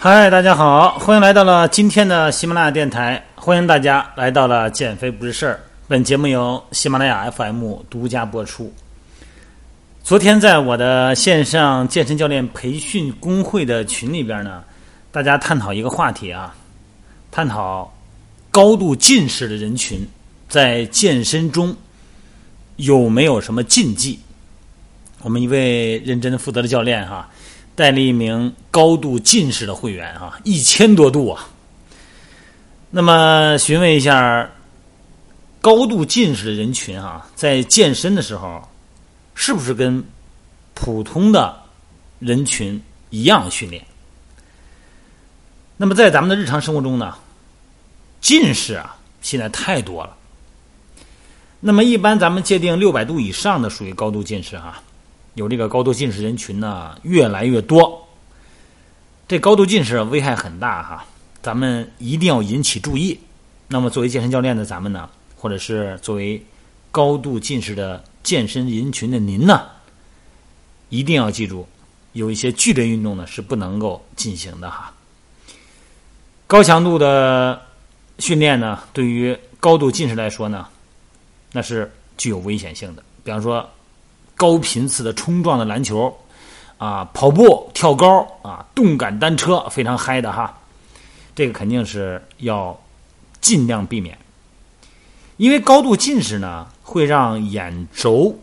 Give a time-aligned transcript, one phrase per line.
[0.00, 5.58] 嗨，大家好，欢迎来到了今天的喜马拉雅电台，欢迎大家来到了减肥不是事儿。
[5.88, 8.72] 本节目由喜马拉雅 FM 独家播出。
[10.04, 14.62] 昨天在我的线上健身教练培训工会的群里边呢，
[15.10, 16.54] 大家探讨一个话题啊，
[17.32, 17.92] 探讨
[18.52, 20.06] 高度近视的人群
[20.48, 21.74] 在健身中
[22.76, 24.20] 有没有什么禁忌？
[25.22, 27.28] 我们一位认真负责的教练哈。
[27.78, 31.48] 带了一名高度近视的会员啊，一千多度啊。
[32.90, 34.50] 那么询问一下，
[35.60, 38.68] 高度近视的人群啊，在健身的时候，
[39.36, 40.02] 是不是跟
[40.74, 41.56] 普通的
[42.18, 43.86] 人群一样训练？
[45.76, 47.14] 那么在咱们的日常生活中呢，
[48.20, 50.16] 近视啊现在太多了。
[51.60, 54.82] 那么一般咱们界定六百度以上的属于高度近视哈。
[55.34, 58.08] 有这个高度近视人群呢，越来越多。
[59.28, 61.04] 这高度近视危害很大哈，
[61.42, 63.20] 咱们一定要引起注意。
[63.68, 66.42] 那么作为健身教练的咱们呢，或者是作为
[66.90, 69.66] 高度近视的健身人群的您呢，
[70.88, 71.68] 一定要记住，
[72.14, 74.92] 有一些剧烈运动呢是不能够进行的哈。
[76.46, 77.60] 高强度的
[78.18, 80.66] 训练呢，对于高度近视来说呢，
[81.52, 83.02] 那是具有危险性的。
[83.22, 83.68] 比方说。
[84.38, 86.16] 高频次的冲撞的篮球，
[86.78, 90.56] 啊，跑步、跳高啊，动感单车非常嗨的哈，
[91.34, 92.80] 这个肯定是要
[93.40, 94.16] 尽量避免，
[95.38, 98.38] 因为高度近视呢会让眼轴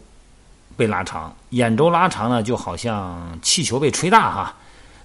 [0.75, 4.53] 被拉长，眼轴拉长呢就好像气球被吹大哈，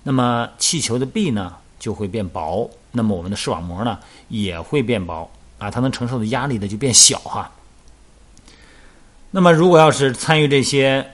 [0.02, 7.48] 那么气球的壁呢就会变薄，那么我们的视网膜呢也会变薄啊，它能承受的压力呢就变小哈。
[9.32, 11.08] 那么，如果要是参与这些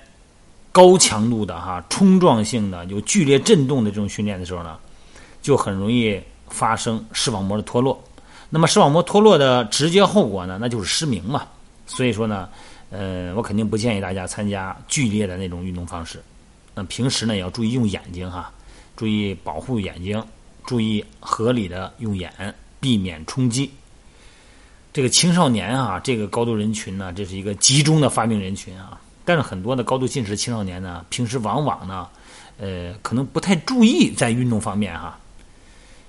[0.72, 4.78] 高强度的哈冲撞性的、有剧烈震动的这种训练的时候呢，
[5.42, 6.18] 就很容易
[6.48, 8.02] 发生视网膜的脱落。
[8.48, 11.46] 那么，视网膜脱落的直接后果呢，那就是失明嘛。
[11.86, 12.48] 所以说呢，
[12.90, 16.22] 呃，我肯定不建议大家参加剧烈的那种运动方式。
[16.74, 18.50] 那平时呢，也要注意用眼睛哈，
[18.96, 20.24] 注意保护眼睛，
[20.64, 22.32] 注意合理的用眼，
[22.80, 23.70] 避免冲击。
[24.96, 28.98] 这个青少年啊，这个高度人群呢，这是一个集中的发病人群啊。
[29.26, 32.08] 但是很多的高度近视青少年呢，平时往往呢，
[32.56, 35.18] 呃，可能不太注意在运动方面哈。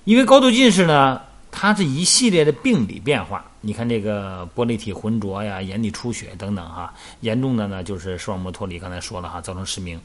[0.04, 3.44] 因为高度近视呢，它是一系列的病理变化。
[3.60, 8.78] 你看这个玻璃体浑浊呀、眼底出血等等哈，严重的呢就是视网膜脱离。
[8.78, 10.00] 刚才说了哈，造成失明。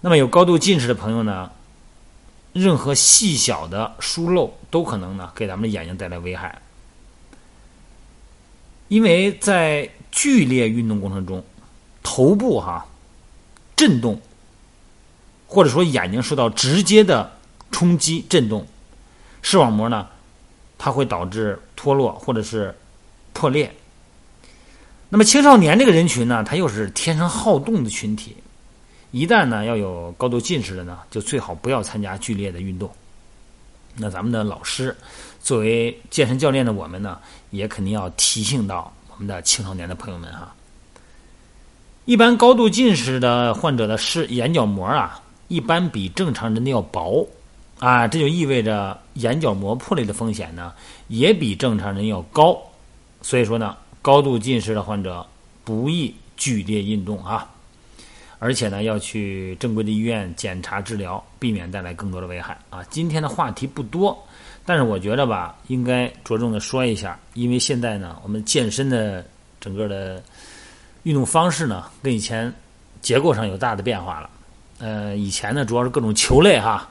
[0.00, 1.50] 那么有高度近视的朋友呢，
[2.52, 6.62] 任何细小的疏漏都可能呢给咱们的眼睛带来危害。
[8.92, 11.42] 因为在剧烈运动过程中，
[12.02, 12.86] 头部哈
[13.74, 14.20] 震动，
[15.46, 17.32] 或者说眼睛受到直接的
[17.70, 18.66] 冲击震动，
[19.40, 20.06] 视网膜呢，
[20.76, 22.74] 它会导致脱落或者是
[23.32, 23.74] 破裂。
[25.08, 28.36] 那么青少年这个人群呢，他又是天生好动的群体，
[29.10, 32.90] 一旦呢要有高度近视的呢，就最好不要参加剧烈的运动。
[33.96, 34.96] 那咱们的老师。
[35.42, 37.18] 作为健身教练的我们呢，
[37.50, 40.54] 也肯定要提醒到我们的青少年的朋友们哈。
[42.04, 47.26] 一般高度近视的患者的视眼角膜啊，一般比正常人的要薄
[47.80, 50.72] 啊，这就意味着眼角膜破裂的风险呢，
[51.08, 52.56] 也比正常人要高。
[53.20, 55.26] 所以说呢，高度近视的患者
[55.64, 57.50] 不宜剧烈运动啊，
[58.44, 62.82] 而且呢，要去正规的医院检查治疗，避免带来更多的危害啊。
[62.90, 64.20] 今天的话题不多。
[64.66, 69.24] 但是我觉得吧，应该着重的说一下，因为现在呢，我们健身的
[69.60, 70.20] 整个的
[71.04, 72.52] 运动方式呢，跟以前
[73.00, 74.28] 结构上有大的变化了。
[74.80, 76.88] 呃，以前呢主要是各种球类哈，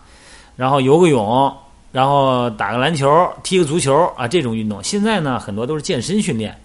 [0.55, 1.53] 然后游个泳，
[1.91, 4.81] 然后打个篮球、踢个足球啊这种运动。
[4.81, 6.57] 现在呢，很多都是健身训练。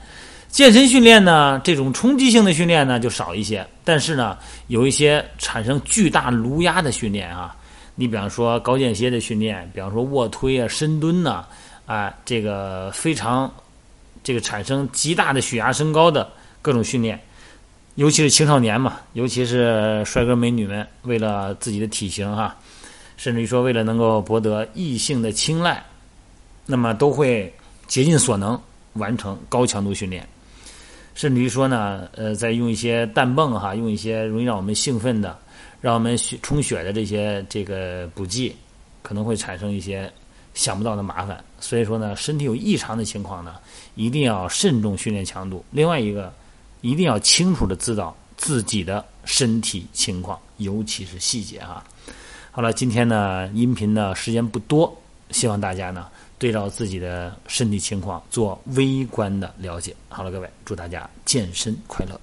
[0.48, 4.38] 健身训练呢，这种冲击性的训练呢就少一些，但是呢，
[4.68, 7.54] 有一些产生巨大颅压的训练啊。
[7.94, 11.44] 你比方说高间歇的训练，比方说卧推啊、深蹲呐，
[11.86, 13.50] 啊，这个非常
[14.22, 17.18] 这个产生极大的血压升高的各种训练，
[17.94, 22.54] 尤其是青少年嘛，尤其是帅哥美女们，为了自己的体型哈，
[23.16, 25.82] 甚至于说为了能够博得异性的青睐，
[26.66, 27.52] 那么都会
[27.86, 28.60] 竭尽所能
[28.94, 30.26] 完成高强度训练，
[31.16, 35.36] 甚至于说呢，呃，在用一些氮泵哈，用一些容易让我们兴奋的。
[35.78, 38.56] 让我们血充血的这些这个补剂，
[39.02, 40.10] 可能会产生一些
[40.52, 41.44] 想不到的麻烦。
[41.60, 43.56] 所以说呢，身体有异常的情况呢，
[43.94, 45.64] 一定要慎重训练强度。
[45.70, 46.32] 另外一个，
[46.80, 51.84] 一定要清楚的知道自己的身体情况，尤其是细节哈。
[52.50, 54.92] 好了，今天呢，音频呢时间不多，
[55.30, 56.08] 希望大家呢
[56.38, 59.94] 对照自己的身体情况做微观的了解。
[60.08, 62.20] 好了，各位，祝大家健身快乐。